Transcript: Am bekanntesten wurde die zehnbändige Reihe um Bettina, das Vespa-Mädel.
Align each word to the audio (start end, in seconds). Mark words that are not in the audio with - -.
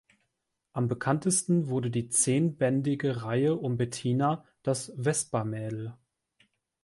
Am 0.73 0.87
bekanntesten 0.87 1.67
wurde 1.67 1.91
die 1.91 2.09
zehnbändige 2.09 3.21
Reihe 3.21 3.55
um 3.55 3.77
Bettina, 3.77 4.43
das 4.63 4.91
Vespa-Mädel. 4.97 5.93